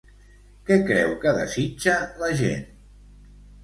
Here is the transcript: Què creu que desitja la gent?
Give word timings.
Què 0.69 0.77
creu 0.87 1.13
que 1.25 1.35
desitja 1.41 2.01
la 2.25 2.35
gent? 2.45 2.69